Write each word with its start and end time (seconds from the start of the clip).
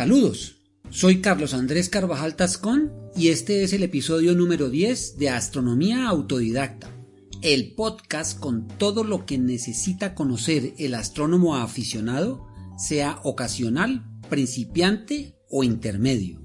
Saludos, 0.00 0.56
soy 0.88 1.20
Carlos 1.20 1.52
Andrés 1.52 1.90
Carvajal 1.90 2.34
Tascón 2.34 2.90
y 3.14 3.28
este 3.28 3.64
es 3.64 3.74
el 3.74 3.82
episodio 3.82 4.34
número 4.34 4.70
10 4.70 5.18
de 5.18 5.28
Astronomía 5.28 6.08
Autodidacta, 6.08 6.88
el 7.42 7.74
podcast 7.74 8.40
con 8.40 8.66
todo 8.66 9.04
lo 9.04 9.26
que 9.26 9.36
necesita 9.36 10.14
conocer 10.14 10.72
el 10.78 10.94
astrónomo 10.94 11.54
aficionado, 11.56 12.48
sea 12.78 13.20
ocasional, 13.24 14.06
principiante 14.30 15.36
o 15.50 15.64
intermedio. 15.64 16.40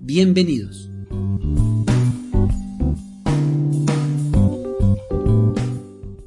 Bienvenidos. 0.00 0.90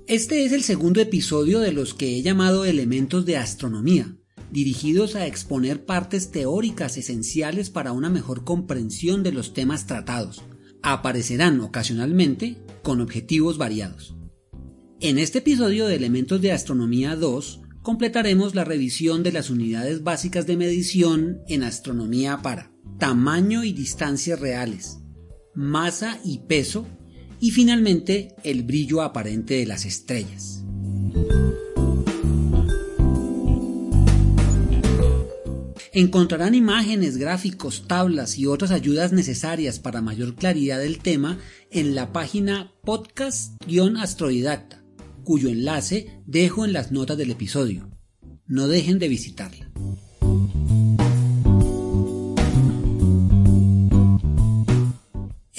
Este 0.09 0.43
es 0.43 0.53
el 0.53 0.63
segundo 0.63 1.01
episodio 1.01 1.59
de 1.59 1.71
los 1.71 1.93
que 1.93 2.15
he 2.15 2.23
llamado 2.23 2.65
elementos 2.65 3.27
de 3.27 3.37
astronomía, 3.37 4.17
dirigidos 4.51 5.15
a 5.15 5.27
exponer 5.27 5.85
partes 5.85 6.31
teóricas 6.31 6.97
esenciales 6.97 7.69
para 7.69 7.91
una 7.91 8.09
mejor 8.09 8.43
comprensión 8.43 9.21
de 9.21 9.31
los 9.31 9.53
temas 9.53 9.85
tratados. 9.85 10.41
Aparecerán 10.81 11.61
ocasionalmente 11.61 12.57
con 12.81 13.01
objetivos 13.01 13.59
variados. 13.59 14.15
En 14.99 15.19
este 15.19 15.37
episodio 15.37 15.85
de 15.85 15.97
Elementos 15.97 16.41
de 16.41 16.53
Astronomía 16.53 17.15
2 17.15 17.61
completaremos 17.83 18.55
la 18.55 18.63
revisión 18.63 19.21
de 19.21 19.31
las 19.31 19.51
unidades 19.51 20.03
básicas 20.03 20.47
de 20.47 20.57
medición 20.57 21.41
en 21.47 21.61
astronomía 21.61 22.39
para 22.41 22.71
tamaño 22.97 23.63
y 23.63 23.73
distancias 23.73 24.39
reales, 24.39 25.01
masa 25.53 26.19
y 26.25 26.39
peso 26.47 26.87
y 27.39 27.51
finalmente 27.51 28.35
el 28.43 28.63
brillo 28.63 29.01
aparente 29.01 29.53
de 29.55 29.65
las 29.65 29.85
estrellas. 29.85 30.63
Encontrarán 35.91 36.53
imágenes, 36.55 37.17
gráficos, 37.17 37.85
tablas 37.87 38.37
y 38.37 38.45
otras 38.45 38.71
ayudas 38.71 39.11
necesarias 39.11 39.79
para 39.79 40.01
mayor 40.01 40.35
claridad 40.35 40.79
del 40.79 40.99
tema 40.99 41.39
en 41.71 41.95
la 41.95 42.13
página 42.13 42.71
podcast-astroidacta, 42.83 44.83
cuyo 45.23 45.49
enlace 45.49 46.21
dejo 46.25 46.63
en 46.63 46.73
las 46.73 46.91
notas 46.91 47.17
del 47.17 47.31
episodio. 47.31 47.89
No 48.45 48.67
dejen 48.67 48.99
de 48.99 49.07
visitarla. 49.07 49.71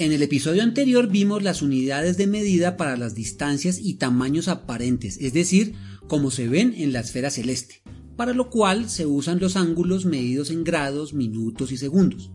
En 0.01 0.11
el 0.13 0.23
episodio 0.23 0.63
anterior 0.63 1.09
vimos 1.09 1.43
las 1.43 1.61
unidades 1.61 2.17
de 2.17 2.27
medida 2.27 2.79
para 2.79 2.97
las 2.97 3.15
distancias 3.15 3.79
y 3.79 3.99
tamaños 3.99 4.49
aparentes, 4.49 5.19
es 5.21 5.35
decir, 5.35 5.75
como 6.09 6.31
se 6.31 6.49
ven 6.49 6.73
en 6.75 6.95
la 6.95 7.01
esfera 7.01 7.31
celeste, 7.31 7.83
para 8.17 8.33
lo 8.33 8.49
cual 8.49 8.89
se 8.89 9.05
usan 9.05 9.41
los 9.41 9.57
ángulos 9.57 10.07
medidos 10.07 10.51
en 10.51 10.65
grados, 10.65 11.13
minutos 11.13 11.71
y 11.71 11.77
segundos. 11.77 12.33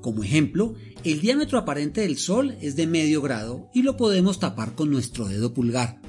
Como 0.00 0.22
ejemplo, 0.22 0.76
el 1.02 1.20
diámetro 1.20 1.58
aparente 1.58 2.02
del 2.02 2.16
Sol 2.16 2.56
es 2.60 2.76
de 2.76 2.86
medio 2.86 3.20
grado 3.22 3.70
y 3.74 3.82
lo 3.82 3.96
podemos 3.96 4.38
tapar 4.38 4.76
con 4.76 4.92
nuestro 4.92 5.26
dedo 5.26 5.52
pulgar, 5.52 6.00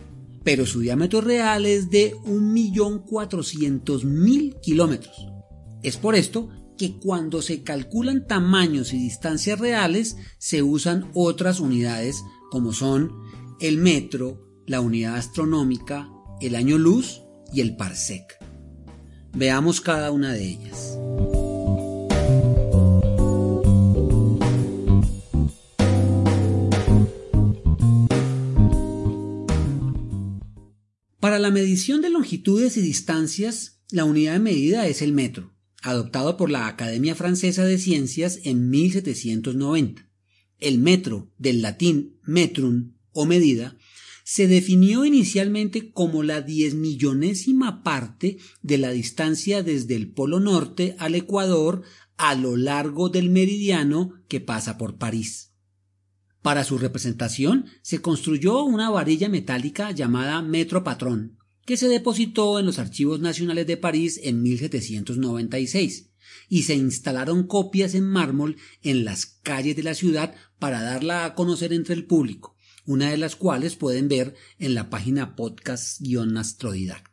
pero 0.44 0.68
su 0.68 0.82
diámetro 0.82 1.20
real 1.20 1.66
es 1.66 1.90
de 1.90 2.14
1.400.000 2.14 4.60
kilómetros. 4.62 5.16
Es 5.82 5.98
por 5.98 6.14
esto 6.14 6.50
que 6.82 6.98
cuando 6.98 7.44
se 7.44 7.62
calculan 7.62 8.26
tamaños 8.26 8.92
y 8.92 8.98
distancias 8.98 9.60
reales 9.60 10.18
se 10.40 10.64
usan 10.64 11.12
otras 11.14 11.60
unidades 11.60 12.24
como 12.50 12.74
son 12.74 13.12
el 13.60 13.78
metro, 13.78 14.50
la 14.66 14.82
unidad 14.82 15.18
astronómica, 15.18 16.10
el 16.40 16.56
año 16.56 16.80
luz 16.80 17.22
y 17.54 17.62
el 17.62 17.76
parsec. 17.76 18.36
Veamos 19.32 19.80
cada 19.80 20.10
una 20.10 20.34
de 20.34 20.44
ellas. 20.44 20.98
Para 31.20 31.38
la 31.38 31.52
medición 31.52 32.02
de 32.02 32.10
longitudes 32.10 32.76
y 32.76 32.82
distancias, 32.82 33.84
la 33.92 34.04
unidad 34.04 34.34
de 34.34 34.40
medida 34.40 34.88
es 34.88 35.04
el 35.04 35.14
metro 35.14 35.51
adoptado 35.82 36.38
por 36.38 36.50
la 36.50 36.68
Academia 36.68 37.16
Francesa 37.16 37.66
de 37.66 37.78
Ciencias 37.78 38.40
en 38.44 38.70
1790. 38.70 40.08
El 40.60 40.78
metro, 40.78 41.32
del 41.38 41.62
latín 41.62 42.20
metrum 42.24 42.94
o 43.12 43.26
medida, 43.26 43.78
se 44.24 44.48
definió 44.48 45.04
inicialmente 45.04 45.92
como 45.92 46.24
la 46.24 46.42
diez 46.42 46.76
millonésima 46.76 47.84
parte 47.84 48.38
de 48.62 48.78
la 48.78 48.92
distancia 48.92 49.64
desde 49.64 49.96
el 49.96 50.12
Polo 50.12 50.40
Norte 50.40 50.96
al 51.00 51.16
Ecuador 51.16 51.82
a 52.18 52.36
lo 52.36 52.56
largo 52.56 53.10
del 53.10 53.30
meridiano 53.30 54.14
que 54.28 54.40
pasa 54.40 54.78
por 54.78 54.98
París. 54.98 55.52
Para 56.42 56.64
su 56.64 56.78
representación 56.78 57.66
se 57.82 58.02
construyó 58.02 58.64
una 58.64 58.90
varilla 58.90 59.30
metálica 59.30 59.92
llamada 59.92 60.42
metro 60.42 60.84
patrón, 60.84 61.38
que 61.66 61.78
se 61.78 61.88
depositó 61.88 62.60
en 62.60 62.66
los 62.66 62.80
Archivos 62.80 63.20
Nacionales 63.20 63.68
de 63.68 63.78
París 63.78 64.20
en 64.24 64.42
1796 64.42 66.10
y 66.50 66.64
se 66.64 66.76
instalaron 66.76 67.48
copias 67.48 67.96
en 67.96 68.06
mármol 68.06 68.58
en 68.82 69.06
las 69.06 69.26
calles 69.26 69.76
de 69.76 69.84
la 69.84 69.94
ciudad 69.94 70.36
para 70.60 70.82
darla 70.82 71.26
a 71.26 71.36
conocer 71.36 71.74
entre 71.74 71.96
el 71.96 72.06
público, 72.06 72.56
una 72.86 73.10
de 73.10 73.18
las 73.18 73.36
cuales 73.36 73.76
pueden 73.76 74.08
ver 74.08 74.36
en 74.60 74.76
la 74.76 74.90
página 74.90 75.36
podcast-astrodidacta. 75.36 77.12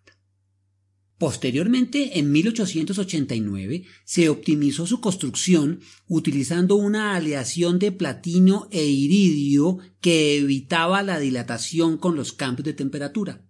Posteriormente, 1.19 2.21
en 2.21 2.31
1889, 2.31 3.85
se 4.05 4.29
optimizó 4.29 4.87
su 4.87 5.01
construcción 5.01 5.81
utilizando 6.07 6.77
una 6.77 7.17
aleación 7.17 7.81
de 7.81 7.91
platino 7.91 8.69
e 8.71 8.85
iridio 8.85 9.79
que 10.01 10.39
evitaba 10.39 11.03
la 11.03 11.19
dilatación 11.19 11.99
con 11.99 12.15
los 12.15 12.33
cambios 12.33 12.67
de 12.67 12.73
temperatura. 12.73 13.48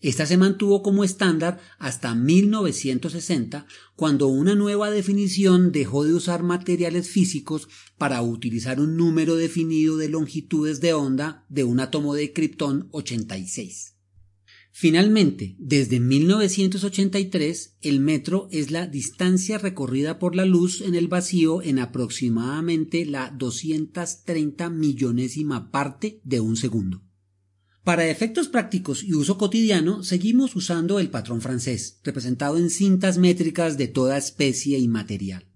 Esta 0.00 0.26
se 0.26 0.36
mantuvo 0.36 0.82
como 0.82 1.02
estándar 1.02 1.58
hasta 1.78 2.14
1960, 2.14 3.66
cuando 3.96 4.28
una 4.28 4.54
nueva 4.54 4.90
definición 4.90 5.72
dejó 5.72 6.04
de 6.04 6.14
usar 6.14 6.44
materiales 6.44 7.08
físicos 7.08 7.68
para 7.96 8.22
utilizar 8.22 8.80
un 8.80 8.96
número 8.96 9.34
definido 9.34 9.96
de 9.96 10.08
longitudes 10.08 10.80
de 10.80 10.92
onda 10.92 11.44
de 11.48 11.64
un 11.64 11.80
átomo 11.80 12.14
de 12.14 12.32
Krypton 12.32 12.88
86. 12.92 13.96
Finalmente, 14.70 15.56
desde 15.58 15.98
1983, 15.98 17.78
el 17.80 17.98
metro 17.98 18.46
es 18.52 18.70
la 18.70 18.86
distancia 18.86 19.58
recorrida 19.58 20.20
por 20.20 20.36
la 20.36 20.44
luz 20.44 20.82
en 20.82 20.94
el 20.94 21.08
vacío 21.08 21.60
en 21.62 21.80
aproximadamente 21.80 23.04
la 23.04 23.30
230 23.36 24.70
millonésima 24.70 25.72
parte 25.72 26.20
de 26.22 26.38
un 26.38 26.56
segundo. 26.56 27.07
Para 27.88 28.04
efectos 28.04 28.48
prácticos 28.48 29.02
y 29.02 29.14
uso 29.14 29.38
cotidiano, 29.38 30.02
seguimos 30.02 30.54
usando 30.54 30.98
el 30.98 31.08
patrón 31.08 31.40
francés, 31.40 32.00
representado 32.04 32.58
en 32.58 32.68
cintas 32.68 33.16
métricas 33.16 33.78
de 33.78 33.88
toda 33.88 34.18
especie 34.18 34.76
y 34.76 34.86
material. 34.88 35.46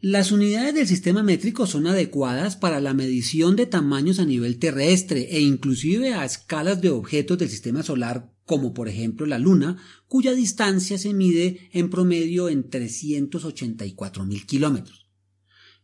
Las 0.00 0.30
unidades 0.30 0.76
del 0.76 0.86
sistema 0.86 1.24
métrico 1.24 1.66
son 1.66 1.88
adecuadas 1.88 2.54
para 2.54 2.80
la 2.80 2.94
medición 2.94 3.56
de 3.56 3.66
tamaños 3.66 4.20
a 4.20 4.24
nivel 4.24 4.60
terrestre 4.60 5.26
e 5.32 5.40
inclusive 5.40 6.14
a 6.14 6.24
escalas 6.24 6.80
de 6.80 6.90
objetos 6.90 7.38
del 7.38 7.48
sistema 7.48 7.82
solar 7.82 8.37
como 8.48 8.72
por 8.72 8.88
ejemplo 8.88 9.26
la 9.26 9.38
Luna, 9.38 9.76
cuya 10.08 10.32
distancia 10.32 10.96
se 10.96 11.12
mide 11.12 11.68
en 11.72 11.90
promedio 11.90 12.48
en 12.48 12.66
384 12.68 14.24
mil 14.24 14.46
kilómetros. 14.46 15.10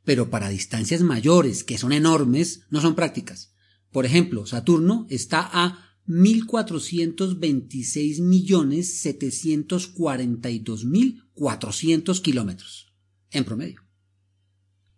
Pero 0.03 0.31
para 0.31 0.49
distancias 0.49 1.03
mayores, 1.03 1.63
que 1.63 1.77
son 1.77 1.93
enormes, 1.93 2.63
no 2.71 2.81
son 2.81 2.95
prácticas. 2.95 3.53
Por 3.93 4.07
ejemplo, 4.07 4.47
Saturno 4.47 5.07
está 5.11 5.47
a 5.53 5.99
1.426 6.09 8.23
millones 8.23 8.97
742 8.99 10.87
mil 10.87 11.23
400 11.35 12.21
kilómetros 12.23 12.95
en 13.31 13.45
promedio. 13.45 13.83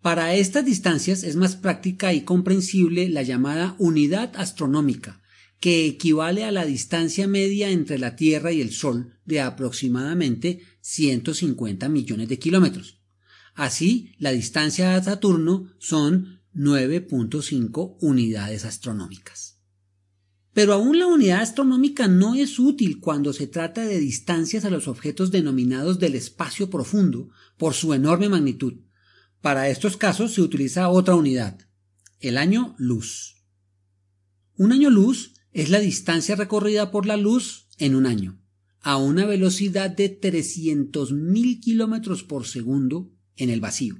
Para 0.00 0.36
estas 0.36 0.64
distancias 0.64 1.24
es 1.24 1.34
más 1.34 1.56
práctica 1.56 2.14
y 2.14 2.20
comprensible 2.20 3.08
la 3.08 3.24
llamada 3.24 3.74
unidad 3.80 4.30
astronómica, 4.36 5.20
que 5.60 5.86
equivale 5.86 6.44
a 6.44 6.52
la 6.52 6.64
distancia 6.64 7.26
media 7.26 7.70
entre 7.70 7.98
la 7.98 8.16
Tierra 8.16 8.52
y 8.52 8.60
el 8.60 8.72
Sol 8.72 9.18
de 9.24 9.40
aproximadamente 9.40 10.60
150 10.80 11.88
millones 11.88 12.28
de 12.28 12.38
kilómetros. 12.38 13.00
Así, 13.54 14.12
la 14.18 14.32
distancia 14.32 14.94
a 14.94 15.02
Saturno 15.02 15.72
son 15.78 16.42
9.5 16.54 17.96
unidades 18.00 18.64
astronómicas. 18.64 19.56
Pero 20.52 20.72
aún 20.72 20.98
la 20.98 21.06
unidad 21.06 21.42
astronómica 21.42 22.08
no 22.08 22.34
es 22.34 22.58
útil 22.58 23.00
cuando 23.00 23.34
se 23.34 23.46
trata 23.46 23.84
de 23.84 23.98
distancias 23.98 24.64
a 24.64 24.70
los 24.70 24.88
objetos 24.88 25.30
denominados 25.30 25.98
del 25.98 26.14
espacio 26.14 26.70
profundo 26.70 27.28
por 27.58 27.74
su 27.74 27.92
enorme 27.92 28.28
magnitud, 28.28 28.74
Para 29.42 29.68
estos 29.68 29.96
casos 29.96 30.32
se 30.32 30.40
utiliza 30.40 30.88
otra 30.88 31.14
unidad, 31.14 31.58
el 32.20 32.36
año 32.36 32.74
luz. 32.78 33.44
Un 34.56 34.72
año 34.72 34.90
luz 34.90 35.35
es 35.56 35.70
la 35.70 35.80
distancia 35.80 36.36
recorrida 36.36 36.90
por 36.90 37.06
la 37.06 37.16
luz 37.16 37.66
en 37.78 37.94
un 37.94 38.04
año, 38.04 38.38
a 38.82 38.98
una 38.98 39.24
velocidad 39.24 39.88
de 39.88 40.20
300.000 40.20 41.60
kilómetros 41.60 42.24
por 42.24 42.46
segundo 42.46 43.10
en 43.36 43.48
el 43.48 43.62
vacío. 43.62 43.96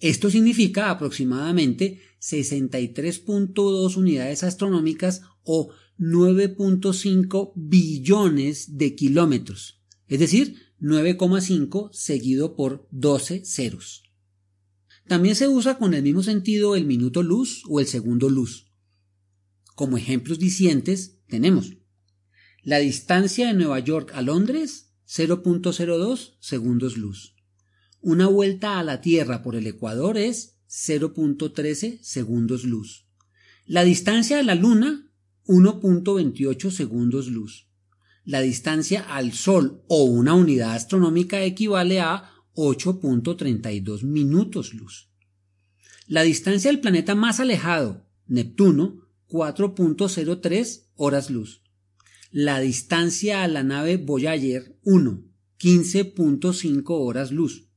Esto 0.00 0.28
significa 0.28 0.90
aproximadamente 0.90 2.00
63.2 2.20 3.96
unidades 3.96 4.42
astronómicas 4.42 5.22
o 5.44 5.70
9.5 6.00 7.52
billones 7.54 8.76
de 8.76 8.96
kilómetros, 8.96 9.80
es 10.08 10.18
decir, 10.18 10.56
9,5 10.80 11.92
seguido 11.92 12.56
por 12.56 12.88
12 12.90 13.44
ceros. 13.44 14.02
También 15.06 15.36
se 15.36 15.46
usa 15.46 15.78
con 15.78 15.94
el 15.94 16.02
mismo 16.02 16.24
sentido 16.24 16.74
el 16.74 16.86
minuto 16.86 17.22
luz 17.22 17.62
o 17.68 17.78
el 17.78 17.86
segundo 17.86 18.28
luz. 18.28 18.71
Como 19.74 19.96
ejemplos 19.96 20.38
dicientes 20.38 21.18
tenemos 21.28 21.76
la 22.62 22.78
distancia 22.78 23.48
de 23.48 23.54
Nueva 23.54 23.80
York 23.80 24.12
a 24.14 24.22
Londres 24.22 24.92
0.02 25.08 26.36
segundos 26.38 26.96
luz. 26.96 27.34
Una 28.00 28.28
vuelta 28.28 28.78
a 28.78 28.82
la 28.84 29.00
Tierra 29.00 29.42
por 29.42 29.56
el 29.56 29.66
Ecuador 29.66 30.16
es 30.16 30.58
0.13 30.68 32.00
segundos 32.02 32.64
luz. 32.64 33.06
La 33.66 33.84
distancia 33.84 34.38
a 34.38 34.42
la 34.42 34.54
Luna 34.54 35.10
1.28 35.46 36.70
segundos 36.70 37.28
luz. 37.28 37.68
La 38.24 38.40
distancia 38.40 39.00
al 39.00 39.32
Sol 39.32 39.82
o 39.88 40.04
una 40.04 40.34
unidad 40.34 40.74
astronómica 40.74 41.42
equivale 41.42 42.00
a 42.00 42.30
8.32 42.54 44.04
minutos 44.04 44.74
luz. 44.74 45.10
La 46.06 46.22
distancia 46.22 46.70
del 46.70 46.80
planeta 46.80 47.14
más 47.14 47.40
alejado, 47.40 48.06
Neptuno, 48.26 49.01
4.03 49.32 50.88
horas 50.96 51.30
luz. 51.30 51.62
La 52.30 52.60
distancia 52.60 53.42
a 53.42 53.48
la 53.48 53.62
nave 53.62 53.96
Voyager 53.96 54.78
1, 54.84 55.24
15.5 55.58 56.84
horas 56.88 57.32
luz. 57.32 57.70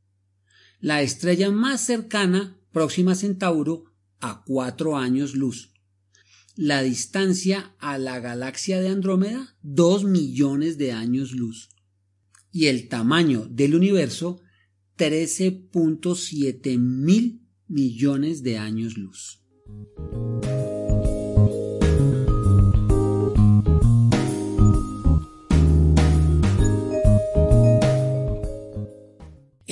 La 0.82 1.02
estrella 1.02 1.52
más 1.52 1.80
cercana, 1.80 2.60
Próxima 2.74 3.16
Centauro, 3.16 3.86
a 4.20 4.44
4 4.46 4.98
años 4.98 5.34
luz. 5.34 5.72
La 6.56 6.82
distancia 6.82 7.74
a 7.80 7.98
la 7.98 8.20
galaxia 8.20 8.82
de 8.82 8.90
Andrómeda, 8.90 9.56
2 9.62 10.04
millones 10.04 10.78
de 10.78 10.92
años 10.92 11.32
luz. 11.32 11.70
Y 12.52 12.66
el 12.66 12.90
tamaño 12.90 13.48
del 13.50 13.76
universo, 13.76 14.42
13.7 14.98 16.78
mil 16.78 17.48
millones 17.68 18.44
de 18.44 18.58
años 18.58 18.98
luz. 18.98 19.42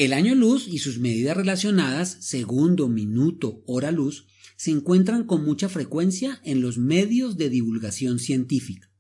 El 0.04 0.12
año 0.12 0.36
luz 0.36 0.68
y 0.68 0.80
sus 0.80 1.00
medidas 1.00 1.38
relacionadas, 1.38 2.18
segundo, 2.20 2.90
minuto, 2.90 3.64
hora 3.66 3.90
luz, 3.90 4.28
se 4.58 4.70
encuentran 4.70 5.24
con 5.24 5.46
mucha 5.46 5.70
frecuencia 5.70 6.42
en 6.44 6.60
los 6.60 6.78
medios 6.78 7.38
de 7.38 7.50
divulgación 7.50 8.20
científica. 8.20 8.92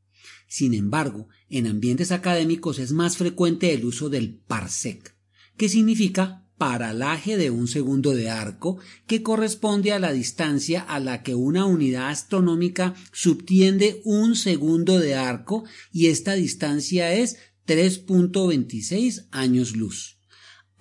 Sin 0.47 0.73
embargo, 0.73 1.27
en 1.49 1.67
ambientes 1.67 2.13
académicos 2.13 2.79
es 2.79 2.93
más 2.93 3.17
frecuente 3.17 3.73
el 3.73 3.83
uso 3.83 4.09
del 4.09 4.35
parsec, 4.47 5.17
que 5.57 5.67
significa 5.67 6.47
paralaje 6.57 7.35
de 7.35 7.49
un 7.49 7.67
segundo 7.67 8.15
de 8.15 8.29
arco, 8.29 8.77
que 9.05 9.23
corresponde 9.23 9.91
a 9.91 9.99
la 9.99 10.13
distancia 10.13 10.79
a 10.79 11.01
la 11.01 11.21
que 11.21 11.35
una 11.35 11.65
unidad 11.65 12.11
astronómica 12.11 12.95
subtiende 13.11 13.99
un 14.05 14.37
segundo 14.37 14.99
de 14.99 15.15
arco 15.15 15.65
y 15.91 16.05
esta 16.05 16.35
distancia 16.35 17.13
es 17.13 17.39
3.26 17.67 19.27
años 19.31 19.75
luz. 19.75 20.22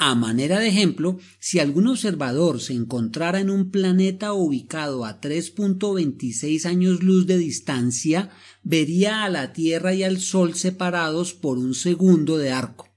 A 0.05 0.17
manera 0.17 0.59
de 0.59 0.67
ejemplo, 0.67 1.21
si 1.39 1.61
algún 1.61 1.87
observador 1.87 2.61
se 2.61 2.73
encontrara 2.73 3.39
en 3.39 3.51
un 3.51 3.71
planeta 3.71 4.33
ubicado 4.33 5.05
a 5.05 5.21
3.26 5.21 6.67
años 6.67 7.05
luz 7.05 7.29
de 7.29 7.39
distancia, 7.39 8.31
vería 8.65 9.23
a 9.23 9.29
la 9.29 9.53
Tierra 9.53 9.95
y 9.95 10.03
al 10.03 10.19
Sol 10.19 10.57
separados 10.57 11.35
por 11.35 11.57
un 11.57 11.77
segundo 11.77 12.37
de 12.37 12.51
arco. 12.51 12.89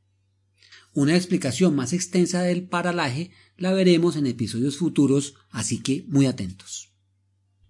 Una 0.95 1.15
explicación 1.15 1.75
más 1.75 1.93
extensa 1.93 2.41
del 2.41 2.67
paralaje 2.67 3.29
la 3.55 3.71
veremos 3.71 4.15
en 4.15 4.25
episodios 4.25 4.77
futuros, 4.77 5.35
así 5.51 5.83
que 5.83 6.05
muy 6.07 6.25
atentos. 6.25 6.91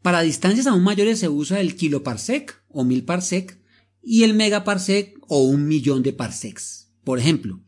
Para 0.02 0.22
distancias 0.22 0.66
aún 0.66 0.84
mayores 0.84 1.20
se 1.20 1.28
usa 1.28 1.60
el 1.60 1.76
kiloparsec 1.76 2.64
o 2.70 2.86
mil 2.86 3.04
parsec 3.04 3.60
y 4.02 4.24
el 4.24 4.34
megaparsec 4.34 5.18
o 5.28 5.44
un 5.44 5.68
millón 5.68 6.04
de 6.04 6.14
parsecs. 6.14 6.94
Por 7.04 7.20
ejemplo, 7.20 7.65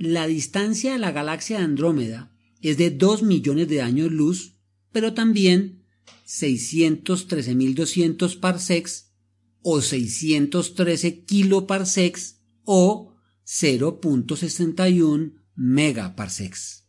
la 0.00 0.26
distancia 0.26 0.94
a 0.94 0.98
la 0.98 1.12
galaxia 1.12 1.58
de 1.58 1.64
Andrómeda 1.64 2.34
es 2.62 2.78
de 2.78 2.90
2 2.90 3.22
millones 3.22 3.68
de 3.68 3.82
años 3.82 4.10
luz, 4.10 4.56
pero 4.92 5.12
también 5.12 5.84
613.200 6.26 8.40
parsecs 8.40 9.12
o 9.60 9.82
613 9.82 11.26
kiloparsecs 11.26 12.40
o 12.64 13.14
0.61 13.44 15.34
megaparsecs. 15.54 16.79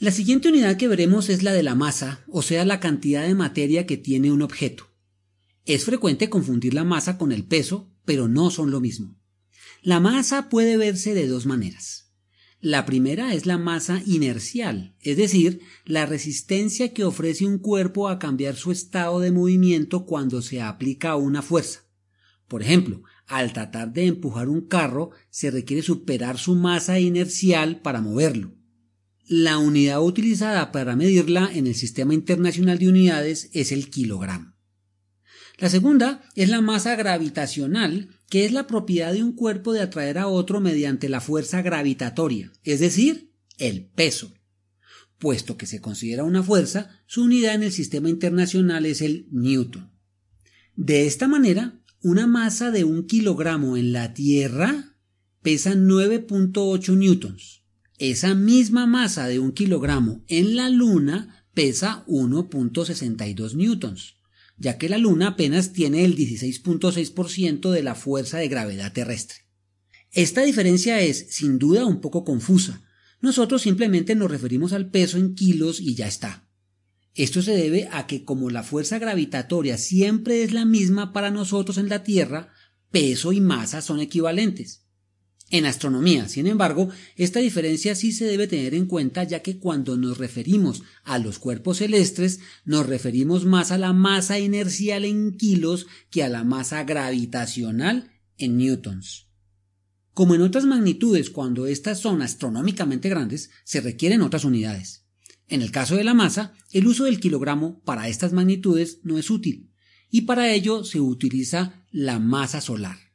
La 0.00 0.12
siguiente 0.12 0.48
unidad 0.48 0.78
que 0.78 0.88
veremos 0.88 1.28
es 1.28 1.42
la 1.42 1.52
de 1.52 1.62
la 1.62 1.74
masa, 1.74 2.24
o 2.26 2.40
sea, 2.40 2.64
la 2.64 2.80
cantidad 2.80 3.26
de 3.26 3.34
materia 3.34 3.84
que 3.84 3.98
tiene 3.98 4.32
un 4.32 4.40
objeto. 4.40 4.86
Es 5.66 5.84
frecuente 5.84 6.30
confundir 6.30 6.72
la 6.72 6.84
masa 6.84 7.18
con 7.18 7.32
el 7.32 7.44
peso, 7.44 7.92
pero 8.06 8.26
no 8.26 8.50
son 8.50 8.70
lo 8.70 8.80
mismo. 8.80 9.20
La 9.82 10.00
masa 10.00 10.48
puede 10.48 10.78
verse 10.78 11.12
de 11.12 11.26
dos 11.26 11.44
maneras. 11.44 12.14
La 12.62 12.86
primera 12.86 13.34
es 13.34 13.44
la 13.44 13.58
masa 13.58 14.02
inercial, 14.06 14.96
es 15.00 15.18
decir, 15.18 15.60
la 15.84 16.06
resistencia 16.06 16.94
que 16.94 17.04
ofrece 17.04 17.44
un 17.44 17.58
cuerpo 17.58 18.08
a 18.08 18.18
cambiar 18.18 18.56
su 18.56 18.72
estado 18.72 19.20
de 19.20 19.32
movimiento 19.32 20.06
cuando 20.06 20.40
se 20.40 20.62
aplica 20.62 21.14
una 21.16 21.42
fuerza. 21.42 21.80
Por 22.48 22.62
ejemplo, 22.62 23.02
al 23.26 23.52
tratar 23.52 23.92
de 23.92 24.06
empujar 24.06 24.48
un 24.48 24.62
carro 24.62 25.10
se 25.28 25.50
requiere 25.50 25.82
superar 25.82 26.38
su 26.38 26.54
masa 26.54 26.98
inercial 26.98 27.82
para 27.82 28.00
moverlo. 28.00 28.59
La 29.32 29.58
unidad 29.58 30.02
utilizada 30.02 30.72
para 30.72 30.96
medirla 30.96 31.48
en 31.54 31.68
el 31.68 31.76
Sistema 31.76 32.14
Internacional 32.14 32.80
de 32.80 32.88
Unidades 32.88 33.48
es 33.52 33.70
el 33.70 33.88
kilogramo. 33.88 34.56
La 35.56 35.68
segunda 35.68 36.28
es 36.34 36.48
la 36.48 36.60
masa 36.60 36.96
gravitacional, 36.96 38.08
que 38.28 38.44
es 38.44 38.50
la 38.50 38.66
propiedad 38.66 39.12
de 39.12 39.22
un 39.22 39.32
cuerpo 39.32 39.72
de 39.72 39.82
atraer 39.82 40.18
a 40.18 40.26
otro 40.26 40.60
mediante 40.60 41.08
la 41.08 41.20
fuerza 41.20 41.62
gravitatoria, 41.62 42.50
es 42.64 42.80
decir, 42.80 43.30
el 43.56 43.86
peso. 43.86 44.34
Puesto 45.16 45.56
que 45.56 45.66
se 45.66 45.80
considera 45.80 46.24
una 46.24 46.42
fuerza, 46.42 46.90
su 47.06 47.22
unidad 47.22 47.54
en 47.54 47.62
el 47.62 47.70
sistema 47.70 48.08
internacional 48.08 48.84
es 48.84 49.00
el 49.00 49.28
newton. 49.30 49.92
De 50.74 51.06
esta 51.06 51.28
manera, 51.28 51.80
una 52.02 52.26
masa 52.26 52.72
de 52.72 52.82
un 52.82 53.06
kilogramo 53.06 53.76
en 53.76 53.92
la 53.92 54.12
Tierra 54.12 54.96
pesa 55.40 55.74
9.8 55.76 56.96
newtons. 56.96 57.59
Esa 58.00 58.34
misma 58.34 58.86
masa 58.86 59.28
de 59.28 59.38
un 59.38 59.52
kilogramo 59.52 60.24
en 60.26 60.56
la 60.56 60.68
Luna 60.68 61.46
pesa 61.54 62.04
1.62 62.08 63.54
newtons 63.54 64.20
ya 64.60 64.76
que 64.76 64.90
la 64.90 64.98
Luna 64.98 65.28
apenas 65.28 65.72
tiene 65.72 66.04
el 66.04 66.14
16.6% 66.16 67.70
de 67.70 67.82
la 67.82 67.94
fuerza 67.94 68.38
de 68.38 68.48
gravedad 68.48 68.92
terrestre. 68.92 69.38
Esta 70.12 70.42
diferencia 70.42 71.00
es, 71.00 71.28
sin 71.30 71.58
duda, 71.58 71.86
un 71.86 72.02
poco 72.02 72.24
confusa. 72.24 72.82
Nosotros 73.22 73.62
simplemente 73.62 74.14
nos 74.14 74.30
referimos 74.30 74.74
al 74.74 74.90
peso 74.90 75.16
en 75.16 75.34
kilos 75.34 75.80
y 75.80 75.94
ya 75.94 76.06
está. 76.06 76.46
Esto 77.14 77.40
se 77.40 77.52
debe 77.52 77.88
a 77.90 78.06
que 78.06 78.24
como 78.24 78.50
la 78.50 78.62
fuerza 78.62 78.98
gravitatoria 78.98 79.78
siempre 79.78 80.42
es 80.42 80.52
la 80.52 80.66
misma 80.66 81.14
para 81.14 81.30
nosotros 81.30 81.78
en 81.78 81.88
la 81.88 82.02
Tierra, 82.02 82.52
peso 82.90 83.32
y 83.32 83.40
masa 83.40 83.80
son 83.80 83.98
equivalentes. 83.98 84.84
En 85.52 85.66
astronomía, 85.66 86.28
sin 86.28 86.46
embargo, 86.46 86.90
esta 87.16 87.40
diferencia 87.40 87.96
sí 87.96 88.12
se 88.12 88.24
debe 88.24 88.46
tener 88.46 88.72
en 88.72 88.86
cuenta 88.86 89.24
ya 89.24 89.42
que 89.42 89.58
cuando 89.58 89.96
nos 89.96 90.16
referimos 90.16 90.84
a 91.02 91.18
los 91.18 91.40
cuerpos 91.40 91.78
celestres 91.78 92.38
nos 92.64 92.86
referimos 92.86 93.44
más 93.44 93.72
a 93.72 93.78
la 93.78 93.92
masa 93.92 94.38
inercial 94.38 95.04
en 95.04 95.36
kilos 95.36 95.88
que 96.08 96.22
a 96.22 96.28
la 96.28 96.44
masa 96.44 96.84
gravitacional 96.84 98.12
en 98.38 98.58
newtons. 98.58 99.26
Como 100.14 100.36
en 100.36 100.42
otras 100.42 100.66
magnitudes, 100.66 101.30
cuando 101.30 101.66
estas 101.66 101.98
son 101.98 102.22
astronómicamente 102.22 103.08
grandes, 103.08 103.50
se 103.64 103.80
requieren 103.80 104.22
otras 104.22 104.44
unidades. 104.44 105.06
En 105.48 105.62
el 105.62 105.72
caso 105.72 105.96
de 105.96 106.04
la 106.04 106.14
masa, 106.14 106.54
el 106.70 106.86
uso 106.86 107.04
del 107.04 107.18
kilogramo 107.18 107.82
para 107.82 108.08
estas 108.08 108.32
magnitudes 108.32 109.00
no 109.02 109.18
es 109.18 109.30
útil. 109.30 109.66
y 110.12 110.22
para 110.22 110.52
ello 110.52 110.82
se 110.82 110.98
utiliza 111.00 111.84
la 111.92 112.18
masa 112.18 112.60
solar. 112.60 113.09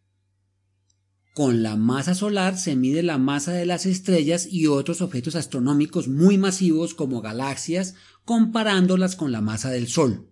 Con 1.36 1.62
la 1.64 1.76
masa 1.76 2.16
solar 2.16 2.58
se 2.58 2.78
mide 2.78 3.04
la 3.04 3.18
masa 3.18 3.52
de 3.52 3.66
las 3.66 3.86
estrellas 3.86 4.48
y 4.50 4.68
otros 4.68 5.02
objetos 5.02 5.36
astronómicos 5.36 6.08
muy 6.08 6.38
masivos 6.38 6.94
como 6.94 7.22
galaxias, 7.22 7.96
comparándolas 8.24 9.18
con 9.18 9.34
la 9.34 9.42
masa 9.42 9.70
del 9.70 9.90
Sol. 9.90 10.32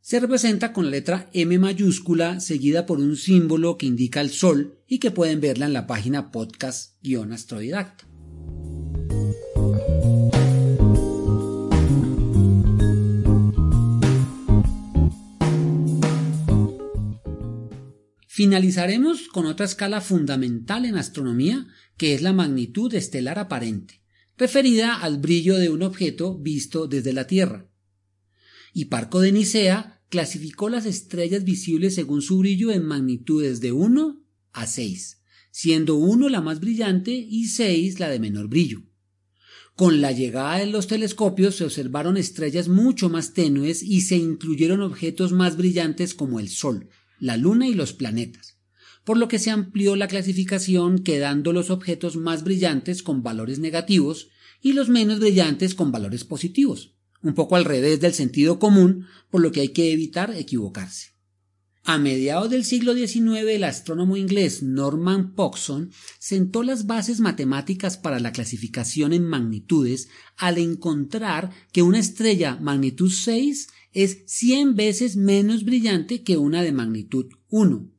Se 0.00 0.20
representa 0.20 0.72
con 0.72 0.84
la 0.84 0.92
letra 0.92 1.28
M 1.32 1.58
mayúscula 1.58 2.38
seguida 2.38 2.86
por 2.86 3.00
un 3.00 3.16
símbolo 3.16 3.76
que 3.76 3.86
indica 3.86 4.20
el 4.20 4.30
Sol 4.30 4.78
y 4.86 5.00
que 5.00 5.10
pueden 5.10 5.40
verla 5.40 5.66
en 5.66 5.72
la 5.72 5.88
página 5.88 6.30
podcast-astrodidacta. 6.30 8.07
Finalizaremos 18.38 19.26
con 19.26 19.46
otra 19.46 19.66
escala 19.66 20.00
fundamental 20.00 20.84
en 20.84 20.96
astronomía, 20.96 21.66
que 21.96 22.14
es 22.14 22.22
la 22.22 22.32
magnitud 22.32 22.94
estelar 22.94 23.36
aparente, 23.36 24.00
referida 24.36 24.94
al 24.94 25.18
brillo 25.18 25.56
de 25.56 25.70
un 25.70 25.82
objeto 25.82 26.38
visto 26.38 26.86
desde 26.86 27.12
la 27.12 27.26
Tierra. 27.26 27.68
Parco 28.88 29.18
de 29.18 29.32
Nicea 29.32 30.04
clasificó 30.08 30.68
las 30.68 30.86
estrellas 30.86 31.42
visibles 31.42 31.96
según 31.96 32.22
su 32.22 32.38
brillo 32.38 32.70
en 32.70 32.84
magnitudes 32.84 33.60
de 33.60 33.72
1 33.72 34.22
a 34.52 34.66
6, 34.68 35.20
siendo 35.50 35.96
1 35.96 36.28
la 36.28 36.40
más 36.40 36.60
brillante 36.60 37.10
y 37.10 37.48
6 37.48 37.98
la 37.98 38.08
de 38.08 38.20
menor 38.20 38.46
brillo. 38.46 38.84
Con 39.74 40.00
la 40.00 40.12
llegada 40.12 40.58
de 40.58 40.66
los 40.66 40.86
telescopios 40.86 41.56
se 41.56 41.64
observaron 41.64 42.16
estrellas 42.16 42.68
mucho 42.68 43.08
más 43.08 43.32
tenues 43.32 43.82
y 43.82 44.02
se 44.02 44.14
incluyeron 44.16 44.80
objetos 44.80 45.32
más 45.32 45.56
brillantes 45.56 46.14
como 46.14 46.38
el 46.38 46.48
Sol, 46.50 46.88
la 47.20 47.36
Luna 47.36 47.66
y 47.66 47.74
los 47.74 47.92
planetas, 47.92 48.58
por 49.04 49.16
lo 49.16 49.28
que 49.28 49.38
se 49.38 49.50
amplió 49.50 49.96
la 49.96 50.08
clasificación 50.08 50.98
quedando 50.98 51.52
los 51.52 51.70
objetos 51.70 52.16
más 52.16 52.44
brillantes 52.44 53.02
con 53.02 53.22
valores 53.22 53.58
negativos 53.58 54.28
y 54.60 54.72
los 54.72 54.88
menos 54.88 55.20
brillantes 55.20 55.74
con 55.74 55.92
valores 55.92 56.24
positivos, 56.24 56.94
un 57.22 57.34
poco 57.34 57.56
al 57.56 57.64
revés 57.64 58.00
del 58.00 58.14
sentido 58.14 58.58
común, 58.58 59.06
por 59.30 59.40
lo 59.40 59.52
que 59.52 59.60
hay 59.60 59.68
que 59.68 59.92
evitar 59.92 60.34
equivocarse. 60.34 61.18
A 61.84 61.96
mediados 61.96 62.50
del 62.50 62.66
siglo 62.66 62.92
XIX, 62.92 63.48
el 63.48 63.64
astrónomo 63.64 64.18
inglés 64.18 64.62
Norman 64.62 65.34
Pogson 65.34 65.90
sentó 66.18 66.62
las 66.62 66.86
bases 66.86 67.20
matemáticas 67.20 67.96
para 67.96 68.20
la 68.20 68.30
clasificación 68.30 69.14
en 69.14 69.24
magnitudes 69.24 70.10
al 70.36 70.58
encontrar 70.58 71.50
que 71.72 71.82
una 71.82 71.98
estrella 71.98 72.58
magnitud 72.60 73.10
6 73.10 73.68
es 73.92 74.22
100 74.26 74.76
veces 74.76 75.16
menos 75.16 75.64
brillante 75.64 76.22
que 76.22 76.36
una 76.36 76.62
de 76.62 76.72
magnitud 76.72 77.26
1. 77.48 77.90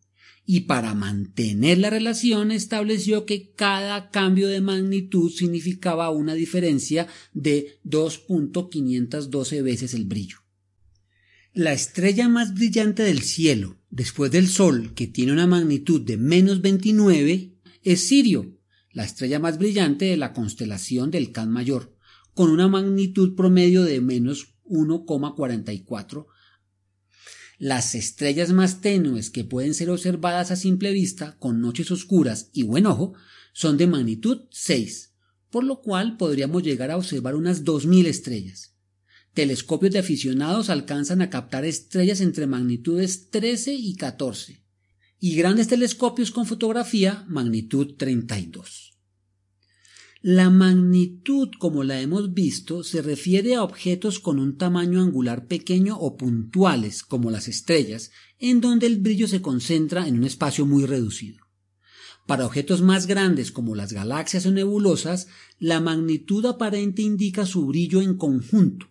Y 0.46 0.62
para 0.62 0.96
mantener 0.96 1.78
la 1.78 1.90
relación 1.90 2.52
estableció 2.52 3.26
que 3.26 3.52
cada 3.54 4.10
cambio 4.10 4.48
de 4.48 4.62
magnitud 4.62 5.32
significaba 5.32 6.10
una 6.10 6.34
diferencia 6.34 7.08
de 7.34 7.80
2.512 7.86 9.64
veces 9.64 9.94
el 9.94 10.06
brillo. 10.06 10.38
La 11.54 11.74
estrella 11.74 12.30
más 12.30 12.54
brillante 12.54 13.04
del 13.04 13.22
cielo, 13.22 13.78
después 13.90 14.32
del 14.32 14.48
Sol, 14.48 14.94
que 14.94 15.08
tiene 15.08 15.34
una 15.34 15.48
magnitud 15.48 16.02
de 16.02 16.18
menos 16.18 16.62
29, 16.62 17.56
es 17.84 18.08
Sirio, 18.08 18.58
la 18.92 19.04
estrella 19.04 19.40
más 19.40 19.58
brillante 19.58 20.06
de 20.06 20.18
la 20.18 20.34
constelación 20.34 21.12
del 21.12 21.32
Can 21.32 21.52
Mayor, 21.52 21.96
con 22.34 22.50
una 22.50 22.68
magnitud 22.68 23.36
promedio 23.36 23.84
de 23.84 24.02
menos 24.02 24.56
1,44. 24.70 26.28
Las 27.58 27.94
estrellas 27.94 28.54
más 28.54 28.80
tenues 28.80 29.30
que 29.30 29.44
pueden 29.44 29.74
ser 29.74 29.90
observadas 29.90 30.52
a 30.52 30.56
simple 30.56 30.94
vista 30.94 31.36
con 31.40 31.60
noches 31.60 31.92
oscuras 31.92 32.50
y 32.54 32.64
buen 32.64 32.86
ojo 32.86 33.16
son 33.52 33.78
de 33.78 33.88
magnitud 33.88 34.44
6, 34.52 35.14
por 35.50 35.66
lo 35.66 35.82
cual 35.82 36.16
podríamos 36.16 36.64
llegar 36.64 36.92
a 36.92 36.98
observar 36.98 37.36
unas 37.36 37.66
2.000 37.66 38.06
estrellas. 38.06 38.76
Telescopios 39.34 39.92
de 39.92 40.00
aficionados 40.00 40.70
alcanzan 40.70 41.22
a 41.22 41.30
captar 41.30 41.66
estrellas 41.66 42.22
entre 42.22 42.48
magnitudes 42.48 43.30
13 43.30 43.74
y 43.74 43.96
14, 43.96 44.64
y 45.20 45.36
grandes 45.36 45.68
telescopios 45.68 46.32
con 46.32 46.46
fotografía 46.46 47.26
magnitud 47.28 47.96
32. 47.98 48.99
La 50.22 50.50
magnitud, 50.50 51.48
como 51.60 51.86
la 51.86 52.02
hemos 52.02 52.34
visto, 52.34 52.84
se 52.84 53.02
refiere 53.02 53.56
a 53.56 53.64
objetos 53.64 54.20
con 54.20 54.38
un 54.38 54.58
tamaño 54.58 55.02
angular 55.02 55.48
pequeño 55.48 55.98
o 55.98 56.18
puntuales, 56.18 57.04
como 57.04 57.32
las 57.32 57.48
estrellas, 57.48 58.12
en 58.38 58.60
donde 58.60 58.88
el 58.88 58.98
brillo 58.98 59.30
se 59.30 59.42
concentra 59.42 60.10
en 60.10 60.18
un 60.18 60.26
espacio 60.26 60.66
muy 60.66 60.86
reducido. 60.86 61.46
Para 62.28 62.46
objetos 62.46 62.82
más 62.82 63.08
grandes 63.08 63.54
como 63.54 63.76
las 63.76 63.94
galaxias 63.94 64.46
o 64.46 64.52
nebulosas, 64.52 65.30
la 65.58 65.80
magnitud 65.80 66.46
aparente 66.48 67.02
indica 67.02 67.46
su 67.46 67.66
brillo 67.68 68.02
en 68.02 68.18
conjunto. 68.18 68.88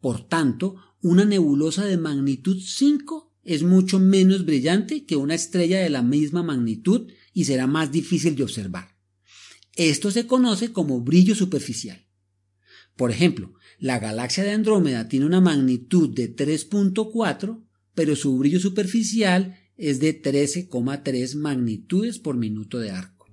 Por 0.00 0.26
tanto, 0.26 0.74
una 1.00 1.24
nebulosa 1.24 1.84
de 1.84 1.98
magnitud 1.98 2.58
5 2.60 3.32
es 3.44 3.62
mucho 3.62 4.00
menos 4.00 4.44
brillante 4.44 5.06
que 5.06 5.14
una 5.14 5.36
estrella 5.36 5.78
de 5.78 5.90
la 5.90 6.02
misma 6.02 6.42
magnitud 6.42 7.12
y 7.32 7.44
será 7.44 7.68
más 7.68 7.92
difícil 7.92 8.34
de 8.34 8.42
observar. 8.42 8.93
Esto 9.76 10.12
se 10.12 10.26
conoce 10.26 10.72
como 10.72 11.00
brillo 11.00 11.34
superficial. 11.34 12.06
Por 12.96 13.10
ejemplo, 13.10 13.54
la 13.80 13.98
galaxia 13.98 14.44
de 14.44 14.52
Andrómeda 14.52 15.08
tiene 15.08 15.26
una 15.26 15.40
magnitud 15.40 16.14
de 16.14 16.34
3.4, 16.34 17.64
pero 17.92 18.14
su 18.14 18.38
brillo 18.38 18.60
superficial 18.60 19.58
es 19.76 19.98
de 19.98 20.22
13,3 20.22 21.34
magnitudes 21.36 22.20
por 22.20 22.36
minuto 22.36 22.78
de 22.78 22.92
arco. 22.92 23.26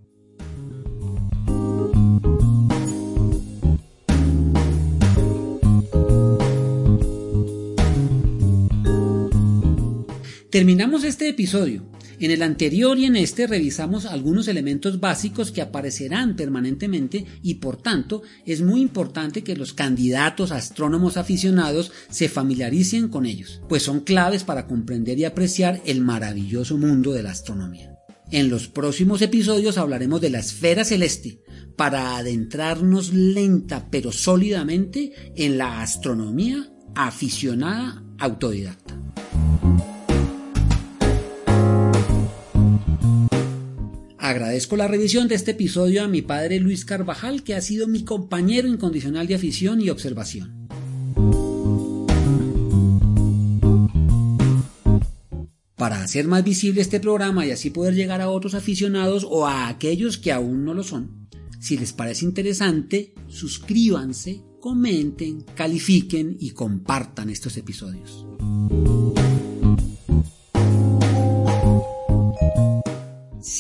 Terminamos 10.50 11.04
este 11.04 11.30
episodio 11.30 11.91
en 12.22 12.32
el 12.32 12.44
anterior 12.44 12.98
y 12.98 13.06
en 13.06 13.16
este 13.16 13.48
revisamos 13.48 14.06
algunos 14.06 14.48
elementos 14.48 15.00
básicos 15.00 15.52
que 15.52 15.62
aparecerán 15.62 16.36
permanentemente 16.36 17.26
y 17.42 17.56
por 17.56 17.78
tanto 17.78 18.22
es 18.46 18.62
muy 18.62 18.82
importante 18.82 19.44
que 19.44 19.56
los 19.56 19.74
candidatos 19.74 20.52
astrónomos 20.52 21.18
aficionados 21.18 21.92
se 22.10 22.30
familiaricen 22.30 23.08
con 23.08 23.26
ellos, 23.26 23.62
pues 23.68 23.84
son 23.84 24.02
claves 24.02 24.44
para 24.44 24.68
comprender 24.68 25.18
y 25.18 25.26
apreciar 25.26 25.82
el 25.86 26.02
maravilloso 26.02 26.78
mundo 26.78 27.12
de 27.12 27.24
la 27.24 27.32
astronomía. 27.32 27.96
En 28.32 28.50
los 28.50 28.68
próximos 28.68 29.22
episodios 29.22 29.78
hablaremos 29.78 30.22
de 30.22 30.30
la 30.30 30.40
esfera 30.40 30.86
celeste, 30.86 31.42
para 31.76 32.18
adentrarnos 32.18 33.14
lenta 33.14 33.88
pero 33.90 34.12
sólidamente 34.12 35.14
en 35.36 35.58
la 35.58 35.82
astronomía 35.82 36.72
aficionada 36.96 38.04
autodidacta. 38.20 38.98
Agradezco 44.32 44.78
la 44.78 44.88
revisión 44.88 45.28
de 45.28 45.36
este 45.36 45.52
episodio 45.52 46.06
a 46.06 46.08
mi 46.08 46.22
padre 46.22 46.62
Luis 46.62 46.86
Carvajal, 46.86 47.44
que 47.44 47.54
ha 47.54 47.60
sido 47.60 47.90
mi 47.90 48.06
compañero 48.06 48.70
incondicional 48.70 49.28
de 49.28 49.36
afición 49.36 49.82
y 49.82 49.90
observación. 49.90 50.70
Para 55.76 56.02
hacer 56.02 56.28
más 56.28 56.46
visible 56.46 56.80
este 56.80 57.02
programa 57.02 57.46
y 57.46 57.52
así 57.52 57.72
poder 57.72 57.94
llegar 57.94 58.22
a 58.22 58.30
otros 58.30 58.54
aficionados 58.54 59.28
o 59.30 59.48
a 59.48 59.68
aquellos 59.68 60.18
que 60.18 60.32
aún 60.32 60.64
no 60.64 60.74
lo 60.74 60.84
son, 60.84 61.28
si 61.60 61.78
les 61.78 61.92
parece 61.92 62.24
interesante, 62.24 63.14
suscríbanse, 63.28 64.44
comenten, 64.62 65.42
califiquen 65.42 66.38
y 66.40 66.52
compartan 66.52 67.30
estos 67.30 67.58
episodios. 67.58 68.26